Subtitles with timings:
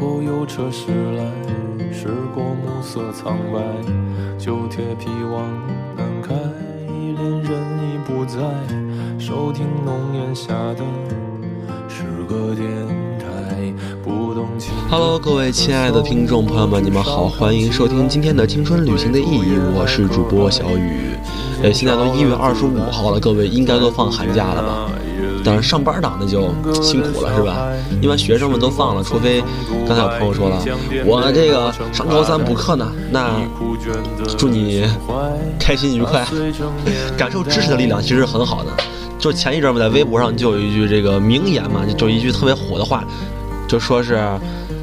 [0.00, 1.24] 后有车驶来，
[1.92, 3.58] 驶过暮色苍白，
[4.38, 5.42] 旧铁皮往
[5.96, 6.36] 南开，
[6.86, 8.38] 恋人已不在，
[9.18, 10.84] 收听浓烟下的
[11.88, 12.68] 是个电
[13.18, 13.74] 台，
[14.04, 14.72] 不懂情。
[14.88, 21.10] Hello，各位亲爱的听众朋友们，你们好，欢迎收听今天的《青春旅行的意义》，我是主播小雨。
[21.60, 24.92] 呃，现在都一月二十五号了，各位应该都放寒假了吧？
[25.48, 26.52] 但是上班党那就
[26.82, 27.68] 辛苦了，是吧？
[28.02, 29.42] 一般学生们都放了，除非
[29.86, 30.62] 刚才有朋友说了，
[31.06, 32.92] 我这个上高三补课呢。
[33.10, 33.30] 那
[34.36, 34.84] 祝你
[35.58, 36.26] 开心愉快，
[37.16, 38.70] 感受知识的力量，其实很好的。
[39.18, 43.02] 就前一阵我，在微博上就有一句这个名言嘛，就一句特别火的话，
[43.66, 44.22] 就说是。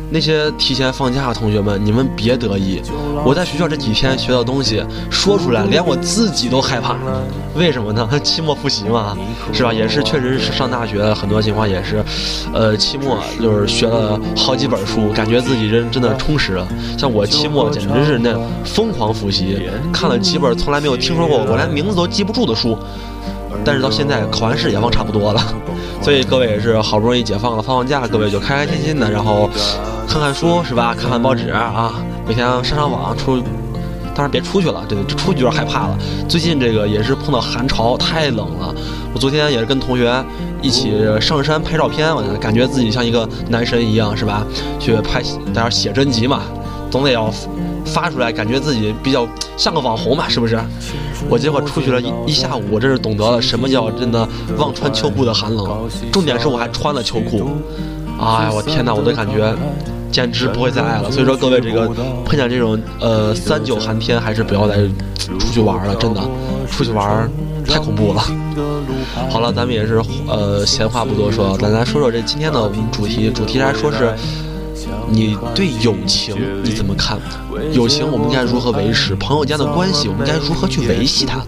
[0.10, 2.82] 那些提前放假的同学们，你们别得意。
[3.26, 6.96] 我在学校这几天学到东西，说出来连我自己都害怕。
[7.56, 8.08] 为什么呢？
[8.24, 9.18] 期末复习嘛，
[9.52, 9.74] 是吧？
[9.74, 12.04] 也是，确实是上大学很多情况也是，
[12.54, 16.68] 呃，期末就是学了好几本书，感觉自己人真的充实了。
[16.98, 19.60] 像我期末简直是那疯狂复习，
[19.92, 22.78] 看了几本从来没有听说过，我连名字都记不住的书。
[23.64, 25.42] 但是到现在考完试也忘差不多了，
[26.02, 29.50] 所以各位也是好不容易解放了，放放假，各位就开开心心的，然后。
[30.08, 30.96] 看看书是吧？
[30.98, 33.38] 看看报纸啊，每天上上网出，
[34.14, 35.98] 当然别出去了，对，出去有点害怕了。
[36.30, 38.74] 最近这个也是碰到寒潮，太冷了。
[39.14, 40.24] 我昨天也是跟同学
[40.62, 44.46] 一起上山拍照片，我感觉自己像一个男神一样，是吧？
[44.80, 45.22] 去拍
[45.54, 46.44] 大家写真集嘛，
[46.90, 47.30] 总得要
[47.84, 50.58] 发出来，感觉自己比较像个网红嘛，是不是？
[51.30, 54.28] 我结果出去了一一下午，我真是懂得了什么叫真的
[54.58, 55.90] 忘穿秋裤的寒冷。
[56.12, 57.50] 重点是我还穿了秋裤，
[58.20, 59.54] 哎呀，我天哪，我都感觉。
[60.12, 61.90] 简直不会再爱了，所以说各位这个
[62.24, 64.78] 碰见这种呃三九寒天，还是不要再
[65.38, 66.22] 出去玩了，真的，
[66.72, 67.30] 出去玩
[67.68, 68.22] 太恐怖了。
[69.30, 74.16] 好了，咱们也是呃闲话不多说，咱来说说这今天的主题，主题来说是。
[75.10, 77.18] 你对友情你怎么看？
[77.72, 79.16] 友情我们该如何维持？
[79.16, 81.40] 朋友间的关系我们该如何去维系它，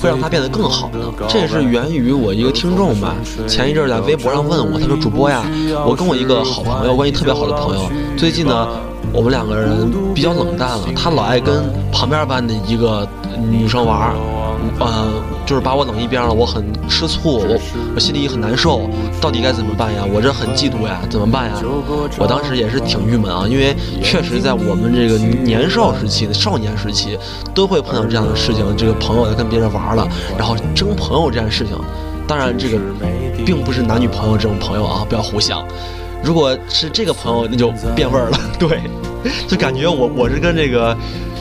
[0.00, 0.98] 会让它变得更好呢？
[1.28, 3.14] 这也是源于我一个听众吧，
[3.46, 5.44] 前一阵在微博上问我，他说主播呀，
[5.86, 8.68] 我跟我一个好朋友关系特别好的朋友，最近呢，
[9.12, 11.62] 我们两个人比较冷淡了，他老爱跟
[11.92, 13.06] 旁边班的一个
[13.50, 14.14] 女生玩。
[14.80, 17.58] 嗯，就是把我冷一边了，我很吃醋，我
[17.94, 18.88] 我心里很难受，
[19.20, 20.04] 到底该怎么办呀？
[20.12, 21.56] 我这很嫉妒呀，怎么办呀？
[22.18, 27.18] 我当时也是挺郁闷啊，因为确实在我们这个年少时期的少年时期，
[27.54, 31.76] 都会碰到这样的事情，这个朋友在跟别人玩了，然后争朋友这件事情。
[32.26, 32.78] 当然，这个
[33.44, 35.66] 并不是男女朋友这种朋友啊，不要胡想。
[36.22, 38.80] 如果是这个朋友，那就变味儿了， 对，
[39.48, 40.96] 就感觉我我是跟这个。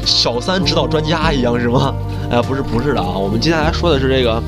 [0.06, 1.94] 小三指导专家一样是吗？
[2.30, 4.42] 哎，不是不是的啊，我们接下来说的是这个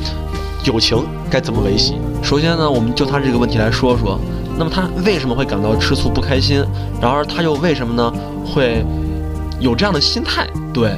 [0.63, 0.97] 友情
[1.29, 1.95] 该怎么维系。
[2.21, 4.19] 首先呢，我们就他这个问题来说说，
[4.57, 6.63] 那么他为什么会感到吃醋不开心？
[7.01, 8.13] 然而他又为什么呢
[8.45, 8.85] 会
[9.59, 10.47] 有这样的心态？
[10.73, 10.91] 对，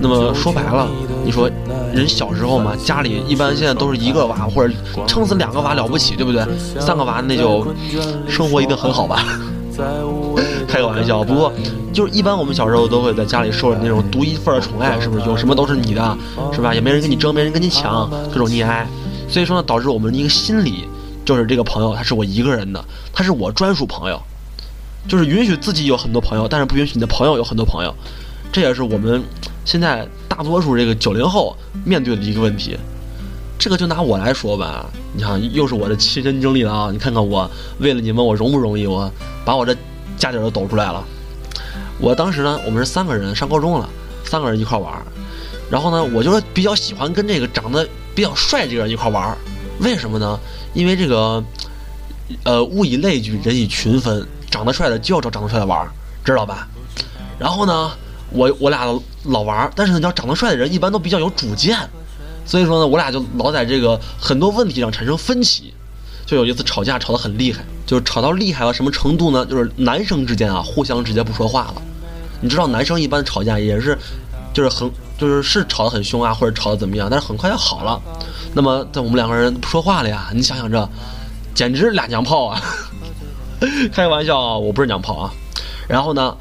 [0.00, 0.88] 那么说白了，
[1.24, 1.48] 你说
[1.94, 4.74] 人小时候嘛，家里一般现在都是一个娃，或者
[5.06, 6.44] 撑死两个娃了不起，对不对？
[6.80, 7.66] 三个娃那就
[8.28, 9.24] 生活一定很好吧。
[10.76, 11.50] 开个玩笑，不过
[11.90, 15.24] 就是一般我们小时候都会在家里受那种独一份的宠爱，是不是？
[15.24, 16.18] 有什么都是你的，
[16.52, 16.74] 是吧？
[16.74, 18.86] 也没人跟你争，没人跟你抢，各种溺爱。
[19.26, 20.84] 所以说呢，导致我们一个心理
[21.24, 24.20] 就是这个朋友他是我一个人的，他是我专属朋友，
[25.08, 27.94] 就是允许自己有很多朋友，但是不允许你的朋友有很多朋友。
[28.52, 29.22] 这也是我们
[29.64, 32.76] 现在大多数这个九零后面对的一个问题。
[33.58, 34.84] 这个就拿我来说吧，
[35.14, 36.90] 你看又是我的亲身经历了啊！
[36.92, 38.86] 你看看我为了你们我容不容易？
[38.86, 39.10] 我
[39.46, 39.74] 把我这
[40.16, 41.04] 家底都抖出来了。
[41.98, 43.88] 我当时呢，我们是三个人上高中了，
[44.24, 45.02] 三个人一块玩
[45.70, 49.36] 然后呢，我就比较喜欢跟这个长得比较帅这个人一块玩
[49.80, 50.38] 为什么呢？
[50.74, 51.42] 因为这个，
[52.44, 55.86] 呃，物以类聚，人以群分，长得帅的就要找长得帅的玩
[56.24, 56.68] 知道吧？
[57.38, 57.90] 然后呢，
[58.30, 58.86] 我我俩
[59.24, 61.78] 老玩但是呢，要长得帅的人一般都比较有主见。
[62.44, 65.74] 所以说呢，我俩就老在这个很多问题上产生分歧，
[66.24, 69.46] 就有一次吵架吵得很厉害，就是吵到厉害到什么程度呢？
[69.46, 71.82] 就是男生之间啊，互相直接不说话了。
[72.40, 73.96] 你知道男生一般吵架也是，
[74.52, 78.02] 就是很就是是吵得很凶啊，或者吵得怎么样，但是很快就好了。
[78.52, 80.88] 那么在我们两个人不说话了呀，你想想这，
[81.54, 82.60] 简直俩娘炮啊！
[83.92, 85.32] 开玩笑啊，我不是娘炮啊。
[85.88, 86.36] 然后呢，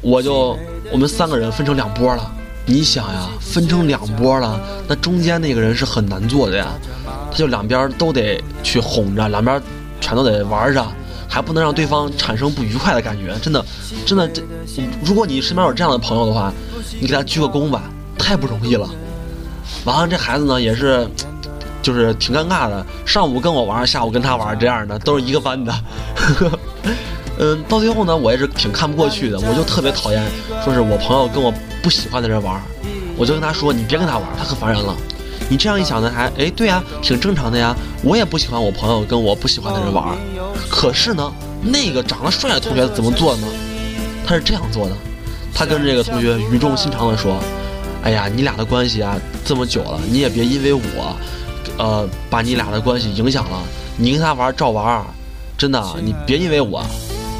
[0.00, 0.58] 我就
[0.90, 2.30] 我们三个人分成两波了。
[2.66, 6.68] 你想呀，分成两波了，那中间那个人是很难做的呀，
[7.30, 9.60] 他就两边都得去哄着，两边
[10.00, 10.84] 全都得玩着，
[11.28, 13.36] 还不能让对方产生不愉快的感觉。
[13.40, 13.64] 真的，
[14.06, 14.42] 真的，这
[15.04, 16.52] 如果你身边有这样的朋友的话，
[17.00, 17.82] 你给他鞠个躬吧，
[18.18, 18.88] 太不容易了。
[19.84, 21.08] 完了，这孩子呢也是，
[21.80, 25.72] 就是挺尴尬的，上午跟我玩，下午跟他玩，这样的都是一个班的。
[27.38, 30.22] 嗯， 到最后呢，我也是挺看不过去的，我就特别讨厌，
[30.64, 32.60] 说是我朋友跟我不喜欢的人玩，
[33.16, 34.94] 我就跟他说，你别跟他玩，他可烦人了。
[35.50, 37.76] 你这样一想呢，还哎，对呀，挺正常的呀。
[38.02, 40.16] 我也不喜欢我朋友跟我不喜欢的人玩，
[40.70, 41.30] 可是呢，
[41.60, 43.46] 那个长得帅的同学怎么做呢？
[44.24, 44.94] 他是这样做的，
[45.52, 47.36] 他跟这个同学语重心长的说
[48.02, 51.16] ：“哎呀，你俩的关系啊这么久了，你也别因为我，
[51.76, 53.60] 呃，把你俩的关系影响了。
[53.96, 55.04] 你跟他玩照玩，
[55.58, 56.86] 真的，你别因为我。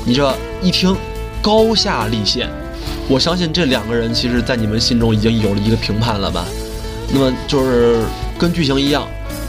[0.05, 0.97] 你这一听，
[1.41, 2.51] 高下立现。
[3.09, 6.45] 我相信这两个人其实，在你们心中已经有了一个评判了吧。”
[7.13, 8.03] 那么就是
[8.39, 9.07] 跟剧情一样，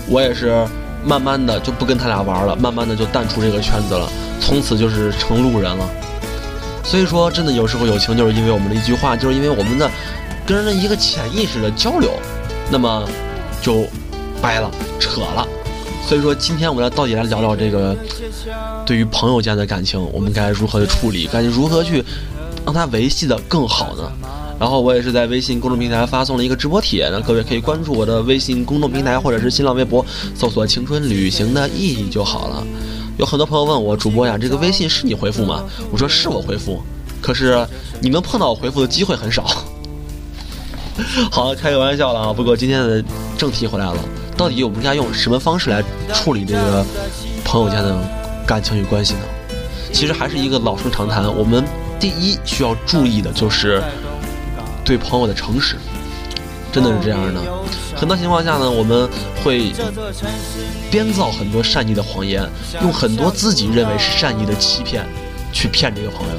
[0.07, 0.65] 我也是
[1.05, 4.09] 慢慢的就不跟他俩玩了，慢慢的就淡出这个圈子了，
[4.39, 5.87] 从此就是成路人了。
[6.83, 9.89] 所以说，真的有时候友情就是因为我们的一句话，就是因为我们的
[10.45, 12.11] 跟人的一个潜意识的交流，
[12.71, 13.07] 那么
[13.61, 13.85] 就
[14.41, 14.69] 掰了
[14.99, 15.47] 扯了。
[16.07, 17.95] 所以说，今天我们来到底来聊聊这个
[18.85, 22.03] 对于朋友间的感情，我们该如何的处理，该如何去
[22.65, 24.11] 让它维系的更好呢？
[24.61, 30.05] 然后我也是在微信公众平台发送了一个直播帖，那各位可以关注我的微信公众平台或者是新浪微博，
[30.35, 32.63] 搜索“青春旅行的意义”就好了。
[33.17, 35.63] 有很多朋友问我，主播呀，这个微信是你回复吗？
[35.91, 36.79] 我说是我回复，
[37.19, 37.67] 可是
[37.99, 39.47] 你们碰到我回复的机会很少。
[41.31, 42.31] 好，开个玩笑了啊。
[42.31, 43.03] 不过今天的
[43.35, 43.97] 正题回来了，
[44.37, 45.83] 到底我们该用什么方式来
[46.13, 46.85] 处理这个
[47.43, 47.97] 朋友间的
[48.45, 49.21] 感情与关系呢？
[49.91, 51.65] 其实还是一个老生常谈，我们
[51.99, 53.81] 第一需要注意的就是。
[54.83, 55.75] 对朋友的诚实，
[56.71, 57.41] 真的是这样的。
[57.95, 59.07] 很多情况下呢，我们
[59.43, 59.71] 会
[60.89, 62.49] 编造很多善意的谎言，
[62.81, 65.05] 用很多自己认为是善意的欺骗，
[65.51, 66.33] 去骗这个朋友。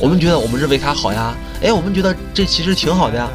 [0.00, 3.28] 我们觉得我们认为他好呀，哎，我们觉得这其实挺好的呀。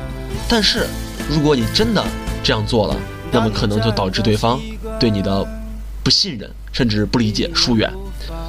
[0.47, 0.87] 但是，
[1.29, 2.03] 如果你真的
[2.43, 2.95] 这样做了，
[3.31, 4.59] 那么可能就导致对方
[4.99, 5.45] 对你的
[6.03, 7.91] 不信任，甚至不理解、疏远。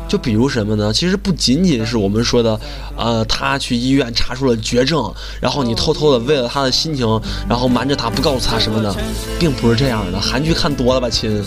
[0.06, 0.92] 就比如什么呢？
[0.92, 2.58] 其实不仅仅是我们说的，
[2.96, 8.94] 呃，他去医院查出了绝症，然后你偷偷的为了他的心情，然后瞒着他不告诉他什么的，
[9.38, 10.20] 并不是这样的。
[10.20, 11.42] 韩剧看多了吧，亲？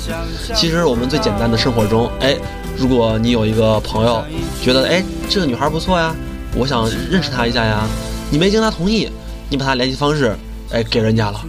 [0.56, 2.36] 其实我们最简单的生活中，哎，
[2.78, 4.24] 如果你有一个朋友，
[4.62, 6.16] 觉得哎这个女孩不错呀，
[6.56, 7.88] 我想认识她一下呀，
[8.30, 9.10] 你没经她同意，
[9.50, 10.36] 你把她联系方式
[10.72, 11.40] 哎给人家了。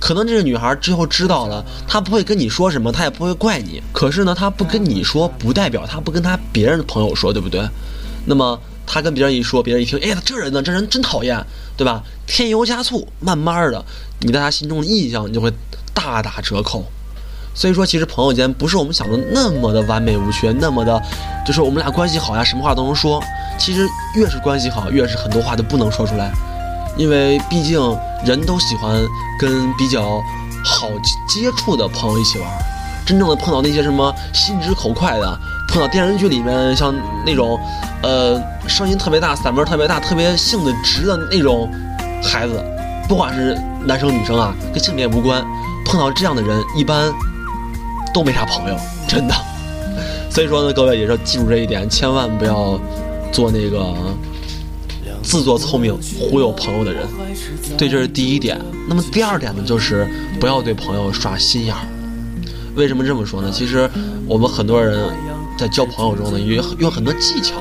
[0.00, 3.80] 可能这个女孩之后知道了，她不会跟你说什么，她也不会怪你。
[3.92, 7.68] 可是呢，她不跟你说，不代表她不跟她别人的朋友说，对不对？
[8.24, 11.38] 那么她跟别人一说，别人一听，哎，这人呢，这人真讨厌，
[11.76, 12.02] 对吧？
[12.26, 13.84] 添油加醋，慢慢的，
[14.20, 15.52] 你在他心中的印象就会
[15.92, 16.84] 大打折扣。
[17.52, 20.98] 所以说，其实朋友间不是我们想的那么的完美无缺，那么的，
[21.44, 23.22] 就是我们俩关系好呀，什么话都能说。
[23.58, 26.32] 其实越是关系好，越是很多话都不能说出来。
[27.00, 27.80] 因为毕竟
[28.26, 28.94] 人都喜欢
[29.38, 30.22] 跟比较
[30.62, 30.90] 好
[31.26, 32.46] 接触的朋友一起玩，
[33.06, 36.94] 真正的碰到那些什么心直口快的，碰到电视剧里面像
[37.24, 37.58] 那种，
[38.02, 38.38] 呃，
[38.68, 41.72] 声音特别大、嗓门特别大、特别性子直的那种
[42.22, 42.62] 孩子，
[43.08, 45.42] 不管是男生女生啊，跟性别无关，
[45.86, 47.10] 碰到这样的人一般
[48.12, 48.76] 都没啥朋友，
[49.08, 49.34] 真的。
[50.30, 52.78] 所以说呢，各位也是要记住这一点，千万不要
[53.32, 53.94] 做那个。
[55.22, 57.06] 自作聪明忽悠朋友的人，
[57.76, 58.60] 对，这是第一点。
[58.88, 60.06] 那么第二点呢，就是
[60.40, 61.86] 不要对朋友耍心眼儿。
[62.74, 63.50] 为什么这么说呢？
[63.52, 63.88] 其实
[64.26, 65.08] 我们很多人
[65.58, 67.56] 在交朋友中呢，有有很多技巧，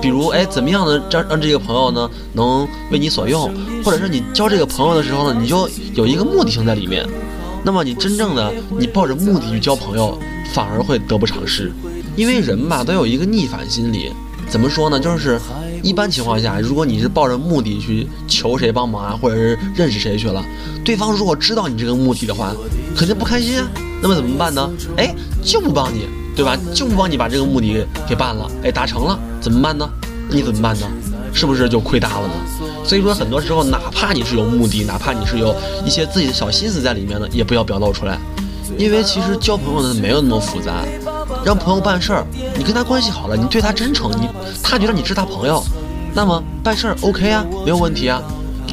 [0.00, 3.52] 比如哎，怎么样呢，让让这个朋友呢能为你所用，
[3.84, 7.06] 或者是你交这个朋友的时候呢，你就有一个目的性在里面。
[7.64, 10.18] 那么你真正的你抱着目的去交朋友，
[10.52, 11.70] 反而会得不偿失，
[12.16, 14.12] 因为人吧都有一个逆反心理。
[14.48, 14.98] 怎么说呢？
[14.98, 15.38] 就是
[15.82, 20.44] 一般情况下，如果你是抱着目的去求谁帮忙啊，或者是认识谁去了，
[20.84, 22.54] 对方如果知道你这个目的的话，
[22.96, 23.66] 肯定不开心啊。
[24.00, 24.70] 那么怎么办呢？
[24.96, 26.06] 哎，就不帮你，
[26.36, 26.56] 对吧？
[26.74, 29.88] 就不帮你把这个目的给办了，哎，达成了，怎么办呢？
[30.30, 30.86] 你怎么办呢？
[31.32, 32.34] 是不是就亏大了呢？
[32.84, 35.54] 所以说，很多时候，哪怕你是有目的，哪怕你是有
[35.84, 38.18] 一些自己的小心思在里面的，也不要表露出来，
[38.78, 40.84] 因为其实交朋友呢没有那么复杂。
[41.44, 44.28] 让朋友办事儿，你跟他关系好了，你对他真诚，你
[44.62, 45.62] 他觉得你是他朋友，
[46.14, 48.22] 那么办事儿 OK 啊，没有问题啊。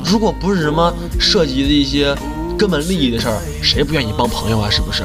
[0.03, 2.15] 如果不是什么涉及的一些
[2.57, 4.69] 根本利益的事儿，谁不愿意帮朋友啊？
[4.69, 5.03] 是不是？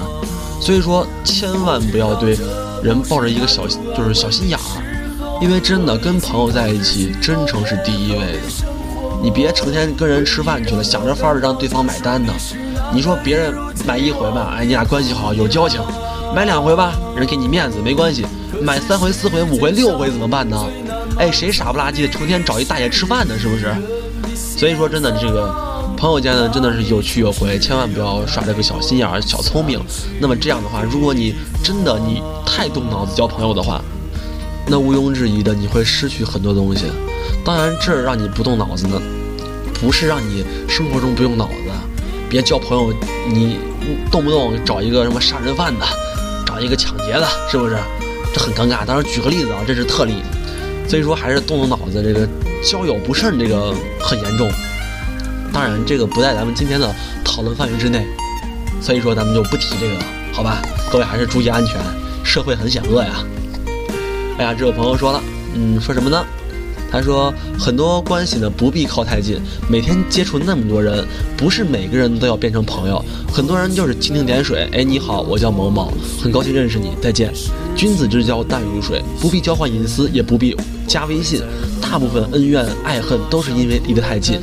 [0.60, 2.36] 所以说，千万不要对
[2.82, 8.38] 人抱着一个小就是小心眼儿，因为真的跟朋友在一起，真诚是第一位的。
[9.22, 12.32] 你别成天跟人吃饭去了，想着法儿让对方买单呢。
[12.92, 13.54] 你说别人
[13.86, 15.80] 买一回吧，哎，你俩关系好，有交情。
[16.34, 18.24] 买两回吧，人给你面子没关系。
[18.62, 20.56] 买三回、四回、五回、六回怎么办呢？
[21.18, 23.34] 哎，谁傻不拉几的成天找一大爷吃饭呢？
[23.38, 23.74] 是不是？
[24.36, 25.52] 所以说真的，这个
[25.96, 29.80] 朋友间呢，真的是有去有回，千万不要耍这个小心眼儿、小聪明。
[30.20, 31.34] 那么这样的话，如果你
[31.64, 33.82] 真的你太动脑子交朋友的话，
[34.66, 36.84] 那毋庸置疑的你会失去很多东西。
[37.44, 39.00] 当然，这让你不动脑子呢，
[39.80, 41.52] 不是让你生活中不用脑子。
[42.28, 42.94] 别交朋友，
[43.28, 43.58] 你
[44.12, 45.84] 动不动找一个什么杀人犯的，
[46.60, 47.76] 一个抢劫的，是不是？
[48.32, 48.84] 这很尴尬。
[48.86, 50.22] 当然，举个例子啊，这是特例。
[50.88, 52.28] 所以说，还是动动脑子，这个
[52.64, 54.50] 交友不慎，这个很严重。
[55.52, 58.06] 当然，这个不在咱们今天的讨论范围之内，
[58.80, 60.60] 所以说咱们就不提这个了，好吧？
[60.90, 61.78] 各位还是注意安全，
[62.24, 63.24] 社会很险恶呀。
[64.38, 65.22] 哎呀，这有朋友说了，
[65.54, 66.24] 嗯，说什么呢？
[66.90, 71.06] 他说，很多关系呢不必靠太近，每天接触那么多人，
[71.36, 74.68] 不是每个人都要变成朋友，很多人就是蜻蜓点水。
[74.72, 77.32] 哎，你好，我叫某某，很高兴认识你，再见。
[77.76, 80.56] 君子之交淡如水，不必交换隐私，也不必
[80.88, 81.40] 加微信。
[81.80, 84.40] 大部分恩怨爱恨都是因为离得太近。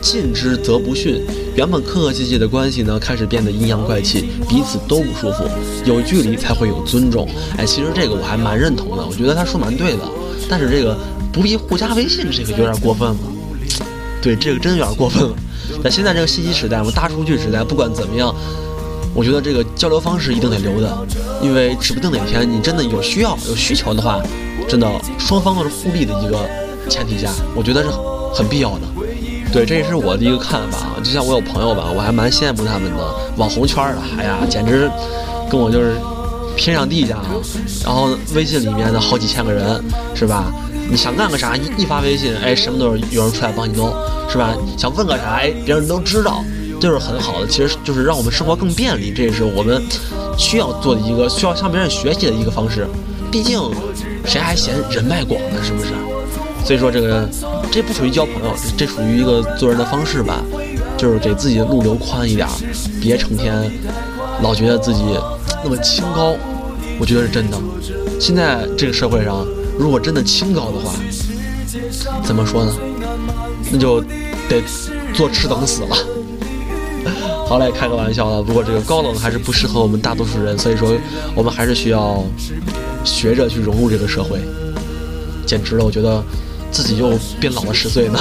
[0.00, 1.20] 近之则不逊，
[1.56, 5.44] 原本客客气气的关系呢，开始变得阴阳怪气，彼此都不舒服。
[5.84, 7.26] 有距离才会有尊重。
[7.56, 10.02] 哎，其实这个我还蛮认同的，我觉得他说蛮对的。
[10.48, 10.96] 但是这个。
[11.34, 13.16] 不必互加微信，这个有点过分了。
[14.22, 15.34] 对，这个真有点过分了。
[15.82, 18.32] 在现在这个信息时代嘛，大数据时代，不管怎么样，
[19.12, 21.06] 我觉得这个交流方式一定得留的，
[21.42, 24.22] 因为指不定哪天你真的有需要、有需求的话，
[24.68, 24.88] 真的
[25.18, 26.48] 双方都是互利的一个
[26.88, 27.88] 前提下，我觉得是
[28.32, 28.86] 很必要的。
[29.52, 30.96] 对，这也是我的一个看法啊。
[31.02, 34.90] 就像我有朋友吧，我还蛮羡慕他们的网红圈的，哎呀，简直
[35.50, 35.96] 跟我就是
[36.56, 37.26] 天上地下啊。
[37.84, 39.82] 然后微信里面的好几千个人，
[40.14, 40.52] 是吧？
[40.90, 43.92] 你想干个啥，一一发微信，哎，什么都是有人出来帮你弄，
[44.30, 44.54] 是吧？
[44.76, 46.44] 想问个啥，哎，别人都知道，
[46.80, 47.46] 就是很好的。
[47.48, 49.82] 其实就是让我们生活更便利，这也是我们
[50.38, 52.86] 需要做的一个需要向别人学习的一个方式。
[53.32, 53.58] 毕竟
[54.24, 55.62] 谁还嫌人脉广呢？
[55.64, 55.88] 是不是？
[56.64, 57.28] 所以说这个
[57.72, 60.44] 这不属于交朋友，这属于一个做人的方式吧，
[60.96, 62.46] 就是给自己的路留宽一点，
[63.00, 63.52] 别成天
[64.42, 65.02] 老觉得自己
[65.64, 66.36] 那么清高。
[67.00, 67.58] 我觉得是真的。
[68.20, 69.44] 现在这个社会上。
[69.78, 70.94] 如果真的清高的话，
[72.22, 72.72] 怎么说呢？
[73.72, 74.00] 那就
[74.48, 74.62] 得
[75.12, 75.96] 坐吃等死了。
[77.46, 78.42] 好嘞，开个玩笑了。
[78.42, 80.96] 不过这个高冷还是不适合我们大多数人，所以说
[81.34, 82.24] 我们还是需要
[83.04, 84.38] 学着去融入这个社会。
[85.44, 86.22] 简直了，我觉得
[86.70, 88.18] 自己又变老了十岁呢。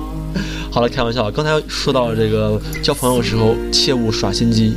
[0.70, 1.30] 好了，开玩笑。
[1.30, 4.74] 刚才说到这个交朋友的时候切勿耍心机。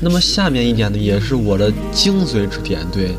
[0.00, 3.14] 那么下面一点呢，也是我的精髓之点，对。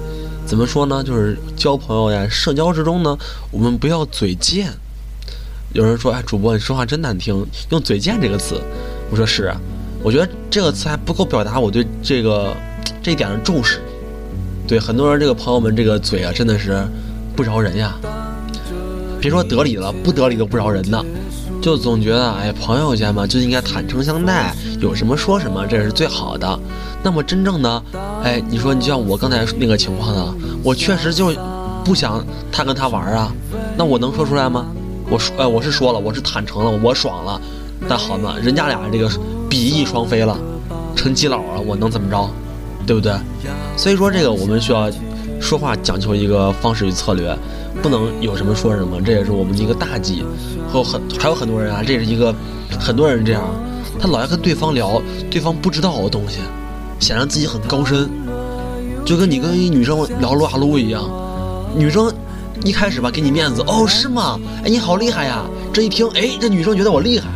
[0.46, 1.04] 怎么说呢？
[1.04, 3.18] 就是交朋友呀，社交之中呢，
[3.52, 4.72] 我们不要嘴贱。
[5.74, 8.62] 有人说：“哎，主播你说话真难听，用嘴贱这个词。”
[9.12, 9.60] 我说：“是啊，
[10.02, 12.56] 我觉得这个词还不够表达我对这个
[13.02, 13.82] 这一点的重视。”
[14.68, 16.88] 对很多人，这个朋友们这个嘴啊，真的是
[17.36, 17.96] 不饶人呀。
[19.20, 21.04] 别说得理了，不得理都不饶人呢。
[21.66, 26.60] 就总觉得，哎，朋友间嘛就应该坦诚相待，有什么说什么，这是最好的。
[27.02, 27.84] 那么真正的，
[28.24, 30.32] 哎，你说你像我刚才那个情况呢，
[30.64, 31.34] 我确实就
[31.84, 33.34] 不想他跟他玩啊，
[33.76, 34.68] 那我能说出来吗？
[35.10, 37.42] 我说，哎，我是说了，我是坦诚了，我爽了。
[37.90, 39.10] 但好嘛，人家俩这个
[39.50, 40.38] 比翼双飞了，
[40.96, 42.30] 成基佬了，我能怎么着？
[42.86, 43.12] 对不对？
[43.76, 44.88] 所以说这个我们需要
[45.42, 47.36] 说话讲究一个方式与策略。
[47.82, 50.24] 不能有什么说什么，这也是我们的一个大忌。
[50.72, 52.34] 和很还有很多人啊，这是一个
[52.80, 53.44] 很多人这样，
[54.00, 56.40] 他老爱跟对方聊对方不知道的东西，
[57.00, 58.10] 显得自己很高深，
[59.06, 61.04] 就跟你跟一女生聊撸啊撸一样。
[61.78, 62.12] 女生
[62.64, 64.40] 一开始吧给你面子，哦是吗？
[64.64, 65.46] 哎你好厉害呀！
[65.72, 67.28] 这一听，哎这女生觉得我厉害，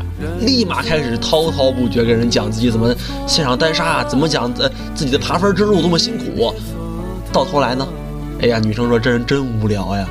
[0.41, 2.93] 立马开始滔滔不绝跟人讲自己怎么
[3.27, 6.53] 现场单杀，怎么讲呃自己的爬分之路多么辛苦。
[7.31, 7.87] 到头来呢，
[8.41, 10.07] 哎呀女生说这人真无聊呀。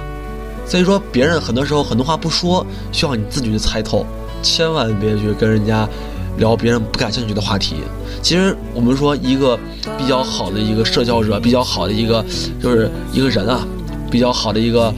[0.68, 4.04] 所以说，别人很多时候很多话不说，需要你自己去猜透，
[4.42, 5.88] 千万别去跟人家
[6.36, 7.76] 聊别人不感兴趣的话题。
[8.20, 9.58] 其实我们说一个
[9.96, 12.22] 比较好的一个社交者，比较好的一个
[12.62, 13.66] 就是一个人啊，
[14.10, 14.92] 比较好的一个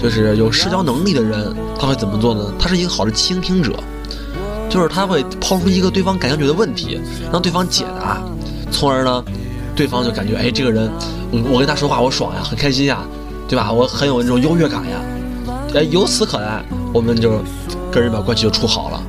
[0.00, 2.52] 就是有社交能力的人，他会怎么做呢？
[2.56, 3.72] 他是一个好的倾听者，
[4.70, 7.00] 就是他会抛出一个对方感兴趣的问题，
[7.32, 8.22] 让对方解答，
[8.70, 9.24] 从而呢，
[9.74, 10.88] 对方就感觉哎，这个人，
[11.32, 13.00] 我跟他说话我爽呀，很开心呀，
[13.48, 13.72] 对吧？
[13.72, 15.00] 我很有那种优越感呀。
[15.76, 17.42] 哎，由此可来，我们就
[17.92, 19.02] 跟人把关系就处好了，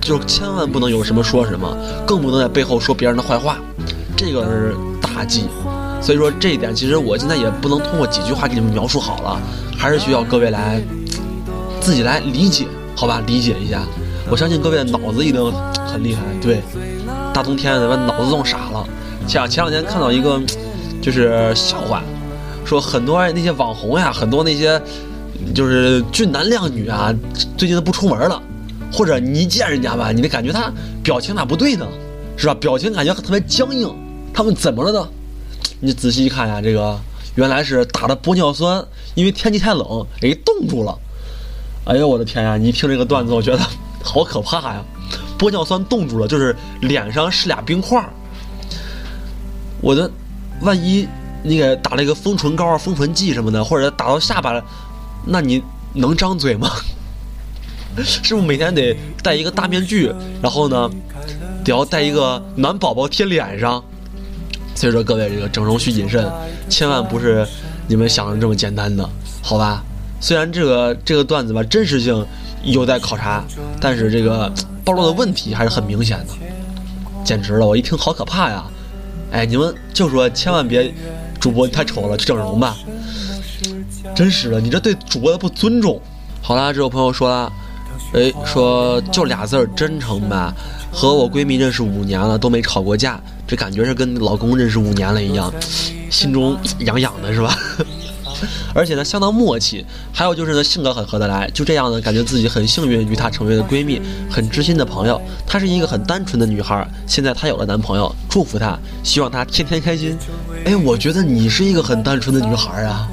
[0.00, 1.76] 就是千万不能有什么说什么，
[2.06, 3.58] 更不能在背后说别人的坏话，
[4.16, 5.44] 这个是大忌。
[6.00, 9.38] 所以说这一点，其实我现在也不能通过几句话给你们描述好了，
[9.76, 10.80] 还是需要各位来
[11.82, 12.66] 自己来理解，
[12.96, 13.22] 好吧？
[13.26, 13.82] 理解一下。
[14.30, 15.52] 我相信各位的脑子一定
[15.86, 16.62] 很厉害，对，
[17.34, 18.82] 大冬天的把脑子弄傻了。
[19.26, 20.40] 前前两天看到一个
[21.02, 22.02] 就是笑话，
[22.64, 24.80] 说很多那些网红呀，很多那些。
[25.54, 27.14] 就是俊男靓女啊，
[27.56, 28.40] 最近都不出门了，
[28.92, 31.86] 或者你一见人家吧，你得感觉他表情哪不对呢，
[32.36, 32.54] 是吧？
[32.54, 33.92] 表情感觉特别僵硬，
[34.32, 35.08] 他们怎么了呢？
[35.80, 36.98] 你仔细一看呀，这个
[37.34, 40.98] 原来是打的玻尿酸，因为天气太冷，给冻住了。
[41.86, 42.56] 哎呦我的天呀！
[42.56, 43.64] 你一听这个段子，我觉得
[44.02, 44.84] 好可怕呀！
[45.38, 47.98] 玻尿酸冻住了，就是脸上是俩冰块
[49.80, 50.08] 我的，
[50.60, 51.08] 万一
[51.42, 54.62] 你给打了一个封唇膏啊、封唇剂什么的，或者打到下巴了，
[55.26, 55.62] 那你
[55.94, 56.70] 能张嘴吗？
[58.04, 60.12] 是不是每天得戴一个大面具？
[60.40, 60.90] 然后呢，
[61.64, 63.82] 得要带一个暖宝宝贴脸上？
[64.74, 66.24] 所以说各位，这个整容需谨慎，
[66.68, 67.46] 千万不是
[67.88, 69.06] 你们想的这么简单的，
[69.42, 69.82] 好吧？
[70.20, 72.24] 虽然这个这个段子吧，真实性
[72.62, 73.44] 有待考察，
[73.80, 74.50] 但是这个
[74.84, 76.34] 暴露的问题还是很明显的，
[77.24, 77.66] 简直了！
[77.66, 78.64] 我一听好可怕呀！
[79.32, 80.92] 哎，你们就说千万别，
[81.40, 82.76] 主播太丑了，去整容吧！
[84.14, 86.00] 真是的，你这对主播的不尊重。
[86.42, 87.52] 好啦，这位朋友说了，
[88.14, 90.54] 哎，说就俩字儿真诚吧。
[90.92, 95.52] 和我闺蜜认识五年了，都没吵过架，这感觉是跟老公认识五年了一样，
[96.10, 97.56] 心中痒痒的是吧？
[98.74, 99.84] 而且呢，相当默契。
[100.12, 104.00] 还有就是呢，性格很合得来，就这样呢，感觉自己很幸运，与她成为了闺蜜，
[104.30, 105.20] 很知心的朋友。
[105.46, 110.16] 她是一个很单纯的女孩，现在她有了男朋友，祝福她，希望她天天开心。
[110.64, 113.08] 哎，我觉得你是一个很单纯的女孩啊。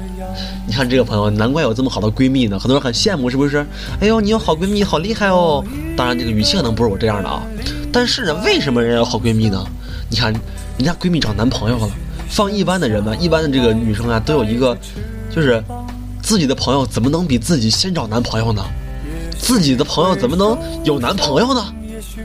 [0.68, 3.66] 你看这个朋友，难怪有这么好的闺蜜呢，很多人很羡慕，是不是？
[4.00, 5.64] 哎呦，你有好闺蜜，好厉害哦！
[5.96, 7.42] 当然，这个语气可能不是我这样的啊。
[7.90, 9.64] 但是呢，为什么人家有好闺蜜呢？
[10.10, 11.88] 你看，人家闺蜜找男朋友了。
[12.28, 14.76] 放一般的人嘛，一般的这个女生啊，都有一个，
[15.34, 15.64] 就是
[16.20, 18.62] 自己的朋友怎么能比自己先找男朋友呢？
[19.38, 21.64] 自己的朋友怎么能有男朋友呢？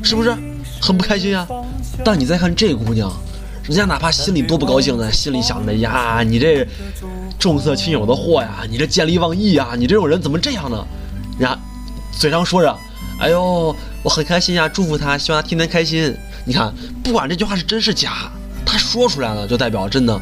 [0.04, 0.36] 是不是
[0.82, 1.48] 很不开心啊？
[2.04, 3.10] 但你再看这姑娘，
[3.64, 6.68] 人家哪怕心里多不高兴呢，心里想着呀，你这。
[7.40, 8.60] 重色轻友的货呀！
[8.70, 9.72] 你这见利忘义呀！
[9.78, 10.86] 你这种人怎么这样呢？
[11.38, 11.60] 人家
[12.10, 12.74] 嘴上说着
[13.20, 16.16] ：“哎呦，我很开心呀，祝福他，希望他天天开心。”
[16.46, 18.32] 你看，不管这句话是真是假，
[18.66, 20.18] 他说出来了，就代表真的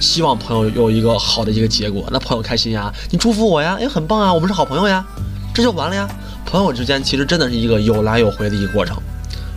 [0.00, 2.04] 希望朋友有一个好的一个结果。
[2.10, 5.06] 那朋友开心呀，你祝福我呀，哎，很棒啊，我们是好朋友呀，
[5.54, 6.08] 这就完了呀。
[6.44, 8.96] 朋友之间其实真的是一个有来有回的一个过程。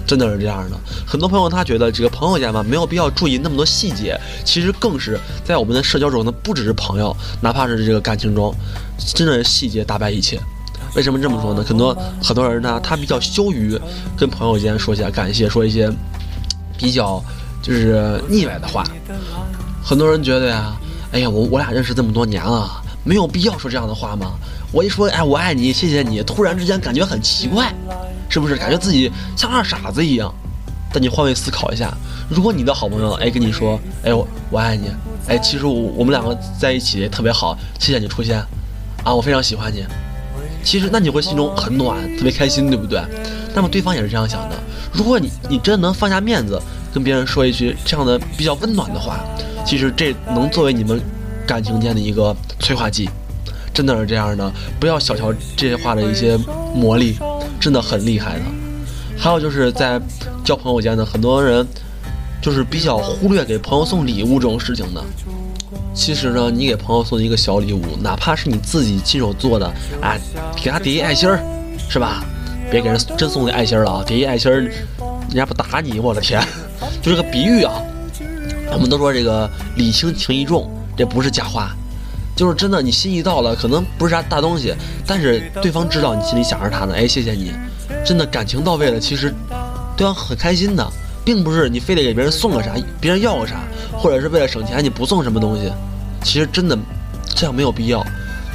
[0.10, 8.52] 真的是这样的，很多朋友他觉得这个朋友间嘛没有必要注意那么多细节，其实更是在我们的社交中呢，不只是朋友，哪怕是这个感情中，
[9.14, 10.42] 真的细节打败一切。
[10.96, 11.64] 为什么这么说呢？
[11.64, 13.80] 很多很多人呢，他比较羞于
[14.18, 15.94] 跟朋友间说些感谢，说一些
[16.76, 17.24] 比较
[17.62, 18.84] 就是腻歪的话。
[19.84, 20.76] 很多人觉得呀，
[21.12, 24.32] 哎呀，我我俩认识这么多年了，没有必要说这样的话吗？
[24.72, 27.74] 我一说哎我爱你，谢谢你，突然之间感觉很奇怪。
[28.32, 30.32] 是不是感觉自己像二傻子一样？
[30.94, 31.92] 但你换位思考一下，
[32.30, 34.92] 如果你的好朋友哎跟你说哎我我爱你，
[35.28, 38.38] 哎其实我我们两个在一起特别好，谢谢你出现，
[39.04, 39.84] 啊我非常喜欢你，
[40.64, 43.02] 其实那你会心中很暖，特别开心，对不对？
[43.56, 44.56] 那么对方也是这样想的。
[44.94, 46.62] 如果你你真能放下面子
[46.94, 49.20] 跟别人说一句这样的比较温暖的话，
[49.66, 51.02] 其实这能作为你们
[51.48, 53.10] 感情间的一个催化剂，
[53.80, 54.52] 真的是这样的。
[54.78, 56.38] 不要小瞧这些话的一些
[56.76, 57.16] 魔力。
[57.62, 58.46] 真的很厉害的，
[59.18, 60.00] 还有就是在
[60.46, 61.68] 交朋友间呢，很多人
[62.42, 65.04] 就是比较忽略给朋友送礼物这种事情的。
[65.94, 69.70] 其实呢，你给朋友送一个小礼物，哪怕是你自己亲手做的，
[70.02, 70.18] 哎，
[70.56, 71.44] 给他叠一爱心儿，
[71.90, 72.24] 是吧？
[72.72, 76.42] 别给人真送那爱心了啊，叠一爱心儿，人家不打你，我的天！
[77.04, 77.74] 就是个比喻啊。
[78.72, 81.76] 我们都说这个礼轻情意重，这不是假话。
[82.40, 84.74] 就是真的，你心意到了，可能不是啥大东西，
[85.06, 86.94] 但是对方知道你心里想着他呢。
[86.96, 87.52] 哎，谢谢你，
[88.06, 89.36] 真的感情到位了，其实
[89.98, 90.90] 对方很开心的，
[91.26, 92.72] 并不是你非得给别人送个啥，
[93.02, 93.56] 别人要个啥，
[93.92, 95.70] 或者是为了省钱你不送什么东西，
[96.24, 96.80] 其实真的
[97.36, 98.02] 这样没有必要。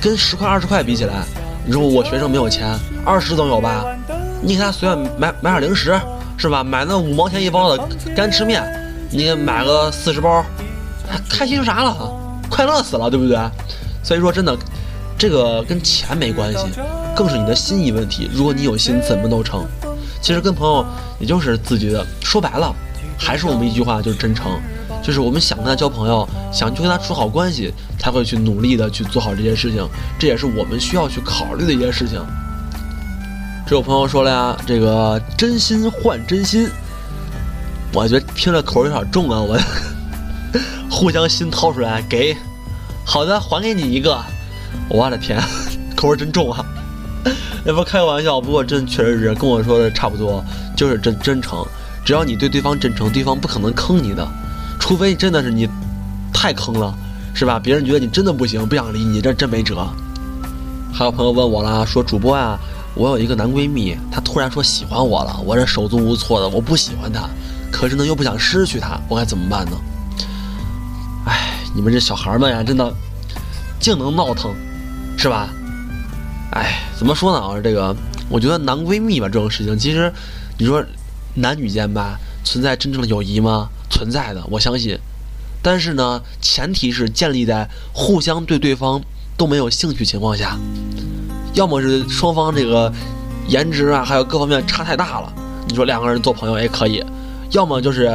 [0.00, 1.22] 跟十块二十块比起来，
[1.66, 3.84] 你说我学生没有钱，二十总有吧？
[4.40, 6.00] 你给他随便买买点零食，
[6.38, 6.64] 是吧？
[6.64, 8.64] 买那五毛钱一包的干吃面，
[9.10, 10.42] 你买个四十包，
[11.28, 12.10] 开心啥了？
[12.50, 13.36] 快乐死了，对不对？
[14.04, 14.54] 所以说，真的，
[15.18, 16.66] 这个跟钱没关系，
[17.16, 18.30] 更是你的心意问题。
[18.34, 19.66] 如果你有心，怎么都成。
[20.20, 20.84] 其实跟朋友，
[21.18, 22.06] 也就是自己的。
[22.20, 22.74] 说白了，
[23.18, 24.60] 还是我们一句话，就是真诚。
[25.02, 29.86] 就是我们想跟他交朋友，想去跟他处好关系，才会去努力的去做好这些事情。
[30.18, 32.22] 这也是我们需要去考虑的一件事情。
[33.66, 36.68] 这有朋友说了呀，这个真心换真心，
[37.94, 39.58] 我觉得听着口有点重啊，我。
[40.90, 42.36] 互相心掏出来给，
[43.04, 44.18] 好的，还给你一个。
[44.88, 45.40] 我的天，
[45.94, 46.64] 口味真重啊！
[47.64, 50.44] 那不开个玩笑，不过真确实是跟我说的差不多，
[50.76, 51.64] 就是真真诚。
[52.04, 54.26] 只要你对对方真诚，对方不可能坑你的，
[54.78, 55.68] 除非真的是你
[56.32, 56.94] 太坑了，
[57.34, 57.58] 是吧？
[57.58, 59.86] 别人觉得你真的不行，不想理你，这真没辙。
[60.92, 62.58] 还有朋友问我了，说主播啊，
[62.94, 67.28] 我有一个男闺蜜，他突然说喜欢我了，我这手足无措的，我不喜欢他，
[67.70, 69.76] 可是呢又不想失去他，我该怎么办呢？
[71.74, 72.94] 你们这小孩们呀，真的
[73.80, 74.54] 净能闹腾，
[75.18, 75.48] 是吧？
[76.52, 77.44] 哎，怎么说呢？
[77.44, 77.94] 啊，这个
[78.28, 80.12] 我觉得男闺蜜吧，这种事情，其实
[80.56, 80.84] 你说
[81.34, 83.68] 男女间吧，存在真正的友谊吗？
[83.90, 84.98] 存在的，我相信。
[85.62, 89.00] 但是呢，前提是建立在互相对对方
[89.36, 90.56] 都没有兴趣情况下，
[91.54, 92.92] 要么是双方这个
[93.48, 95.32] 颜值啊，还有各方面差太大了，
[95.66, 97.02] 你说两个人做朋友也可以；
[97.50, 98.06] 要么就是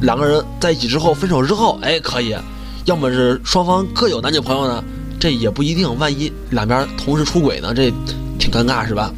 [0.00, 2.36] 两个人在一起之后分手之后，哎，可以；
[2.84, 4.82] 要么是双方各有男女朋友呢，
[5.18, 5.98] 这也不一定。
[5.98, 7.90] 万一两边同时出轨呢，这
[8.38, 9.12] 挺尴尬，是吧？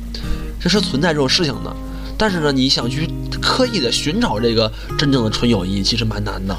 [0.60, 1.74] 这是存在这种事情的。
[2.18, 3.08] 但是呢，你想去
[3.42, 6.56] 刻意的寻找这个真正的纯友谊，其实蛮难的。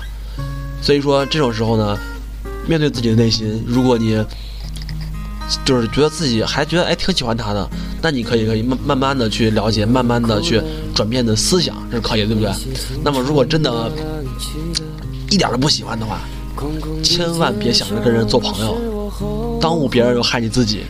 [0.82, 1.98] 所以说这种时候呢，
[2.68, 4.24] 面对自己的内心，如果你
[5.66, 7.70] 就是觉得自己还觉得哎挺喜欢他的，
[8.02, 10.62] 那你可以可以慢慢慢的去了解，慢慢的去
[10.94, 12.52] 转变的思想，这是可以，对不对？
[13.04, 13.92] 那么如果真的
[15.30, 16.22] 一点都不喜欢的话，
[17.04, 19.10] 千万别想着跟人做朋友，
[19.62, 20.82] 耽误别人又害你自己，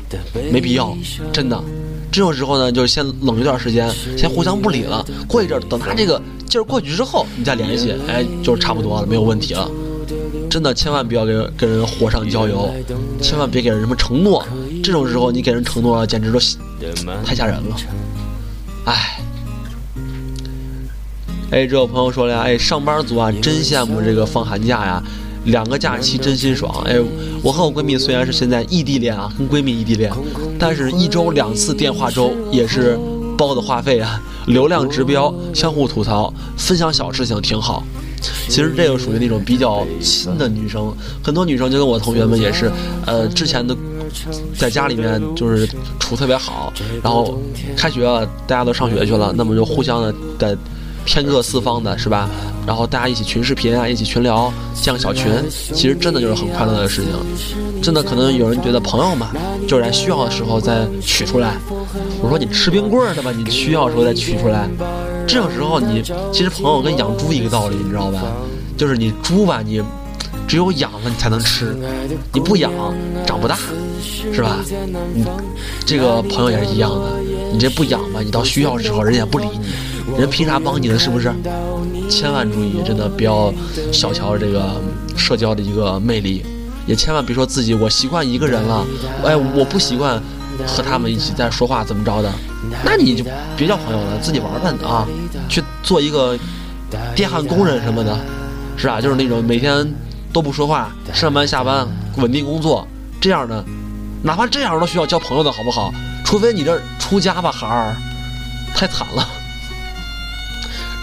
[0.52, 0.96] 没必要，
[1.32, 1.62] 真的。
[2.10, 5.06] 这种时候呢，就先冷一段时间，先互相不理了。
[5.28, 9.70] 过一阵，等他这个劲儿过去之后，你再联系，哎，就差不多了，没有问题了。
[10.50, 12.74] 真的，千万不要跟跟人火上浇油，
[13.22, 14.46] 千万别给人什么承诺。
[14.84, 16.40] 这种时候你给人承诺了，简直都
[17.24, 17.76] 太吓人了。
[18.86, 19.20] 哎，
[21.52, 25.04] 哎，这有朋友说了呀，哎，上班族啊，真羡慕这个放寒假呀。
[25.46, 27.00] 两个假期真心爽，哎，
[27.42, 30.12] 我和我闺蜜虽然是现在异地恋啊，跟闺蜜异地恋，
[30.60, 33.00] 但是一周两次电话周也是
[33.38, 37.84] 包的话费啊，流量指标，相互吐槽，分享小事情挺好。
[38.50, 40.92] 其实这个属于那种比较亲的女生，
[41.24, 42.72] 很多女生就跟我同学们也是，
[43.06, 43.78] 呃，之前的
[44.58, 45.70] 在家里面就是
[46.00, 46.74] 处特别好，
[47.04, 47.40] 然后
[47.76, 50.58] 开学了，大家都上学去了，那么就互相的在。
[51.08, 52.30] 天各四方的是吧？
[52.68, 57.82] 然后大家一起群视频啊，一起群聊，建个小群，其实真的就是很快乐的事情。
[57.82, 59.32] 真的可能有人觉得朋友嘛，
[59.68, 61.54] 就是在需要的时候再取出来。
[62.22, 64.68] 我说你吃冰棍儿的吧，你需要的时候再取出来。
[65.26, 68.22] 这种时候你其实朋友跟养猪一个道理，你知道吧？
[68.76, 69.82] 就是你猪吧，你
[70.46, 71.74] 只有养了你才能吃，
[72.34, 72.72] 你不养
[73.26, 73.58] 长不大，
[74.34, 74.58] 是吧？
[75.14, 75.26] 你
[75.86, 77.06] 这个朋友也是一样的，
[77.54, 79.70] 你这不养吧，你到需要的时候人也不理你。
[80.18, 80.98] 人凭啥帮你呢？
[80.98, 81.34] 是不是？
[82.10, 83.54] 千万注意，真的不要
[83.92, 84.82] 小瞧这个
[85.18, 86.46] 社交的一个魅力，
[86.86, 88.86] 也千万别说自己我习惯一个人了，
[89.26, 90.22] 哎，我不习惯
[90.66, 92.32] 和他们一起在说话怎么着的，
[92.86, 93.26] 那你就
[93.58, 95.06] 别交朋友了，自己玩吧啊，
[95.50, 96.38] 去做一个
[97.14, 98.18] 电焊工人什么的，
[98.78, 99.02] 是吧？
[99.02, 99.86] 就是那种每天
[100.32, 102.88] 都不说话，上班下班稳定工作
[103.20, 103.66] 这样的，
[104.24, 105.94] 哪怕这样都需要交朋友的好不好？
[106.24, 107.96] 除非你这出家吧，孩儿，
[108.74, 109.28] 太惨了。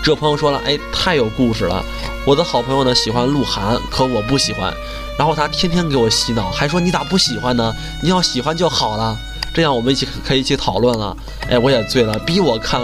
[0.05, 1.83] 这朋友说了，哎，太有故事了。
[2.27, 4.71] 我的好朋友呢喜欢鹿晗，可我不喜欢。
[5.19, 7.75] 然后他天天给我洗脑，还说你咋不喜欢呢？
[8.03, 9.17] 你要喜欢就好了。
[9.55, 11.17] 这样我们一起可以一起讨论了。
[11.49, 12.83] 哎，我也醉了，逼我看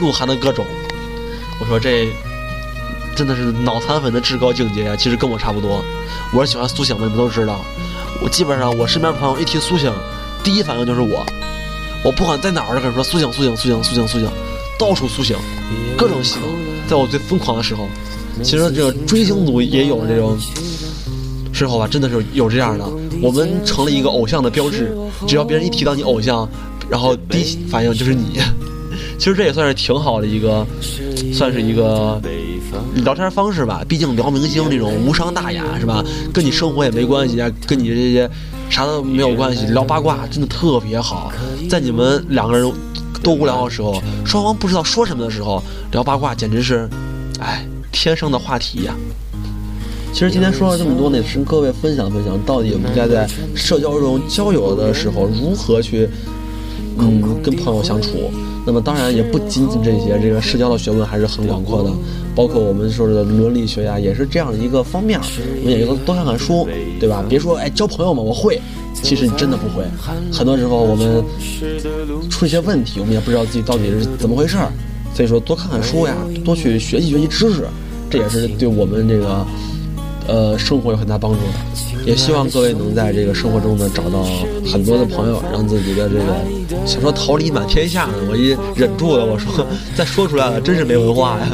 [0.00, 0.62] 鹿晗的各种。
[1.58, 2.12] 我说这
[3.16, 4.94] 真的是脑残粉的至高境界呀。
[4.94, 5.82] 其实跟我差不多，
[6.34, 7.64] 我是喜欢苏醒的，你们都知道。
[8.20, 9.90] 我基本上我身边朋友一提苏醒，
[10.44, 11.24] 第一反应就是我。
[12.04, 14.30] 我不管在哪儿都跟人说苏醒苏醒苏醒苏醒苏醒。
[14.78, 15.36] 到处苏醒，
[15.96, 16.46] 各种洗脑，
[16.86, 17.88] 在我最疯狂的时候，
[18.42, 20.38] 其实这个追星族也有这种
[21.52, 22.84] 时候吧，真的是有这样的。
[23.20, 26.48] 我们成了一个偶像的标志，只要别人一提到你偶像，
[26.88, 28.40] 然后第一反应就是你。
[29.18, 30.64] 其实这也算是挺好的一个，
[31.32, 32.20] 算是一个
[32.94, 33.84] 聊天方式吧。
[33.88, 36.04] 毕竟聊明星这种无伤大雅是吧？
[36.32, 38.30] 跟你生活也没关系啊，跟你这些
[38.70, 39.66] 啥都没有关系。
[39.66, 41.32] 聊八卦真的特别好，
[41.68, 42.72] 在你们两个人。
[43.20, 46.88] 都无聊的时候，双方不知道说什么的时候，聊八卦简直是，
[47.40, 48.94] 哎，天生的话题呀。
[50.12, 56.08] 其实今天说了这么多呢，是跟各位分享分享，到底我们该在社交中交友的时候如何去，
[57.00, 58.30] 嗯，跟朋友相处。
[58.66, 61.90] 那么当然也不仅仅这些，这个社交的学问还是很广阔的，
[62.34, 65.18] 包括我们说的伦理学呀，也是这样的一个方面。
[65.60, 66.68] 我们也要多看看书，
[67.00, 67.24] 对吧？
[67.28, 68.60] 别说哎，交朋友嘛，我会。
[69.00, 69.84] 其实你真的不会，
[70.32, 71.22] 很多时候我们
[72.28, 74.72] 出一些问题，我们也不知道自己到底是怎么回事儿，
[75.14, 77.64] 所以说多看看书呀，多去学习学习知识，
[78.10, 79.46] 这也是对我们这个
[80.28, 82.04] 呃生活有很大帮助的。
[82.06, 84.24] 也希望各位能在这个生活中呢找到
[84.70, 86.22] 很多的朋友，让自己的这个
[86.86, 91.48] 想说桃李满天下呢，我一忍住了，我说 再说出来了，真是没文化呀，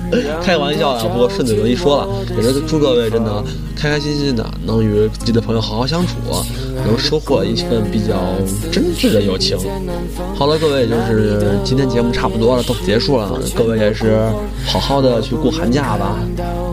[0.42, 3.44] 开玩笑的，不过顺嘴就一说了，也是祝各位真的
[3.76, 6.14] 开开心心的，能与自己的朋友好好相处，
[6.84, 8.34] 能收获一份比较
[8.72, 9.56] 真挚的友情。
[10.34, 14.18] 好了，各位，就是今天节目差不多了，都结束了，各位也是
[14.66, 16.18] 好好的去过寒假吧，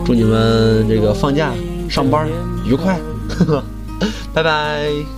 [0.08, 1.52] 祝你们这个放假
[1.86, 2.26] 上班。
[2.64, 2.98] 愉快，
[4.32, 5.17] 拜拜。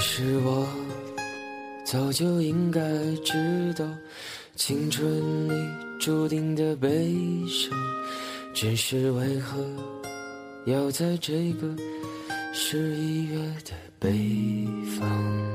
[0.00, 0.66] 实我
[1.84, 2.80] 早就应该
[3.22, 3.84] 知道，
[4.56, 5.52] 青春里
[6.00, 7.14] 注定的悲
[7.46, 7.78] 伤，
[8.54, 9.62] 只是为何
[10.64, 11.76] 要在这个
[12.54, 14.10] 十一月的北
[14.98, 15.49] 方？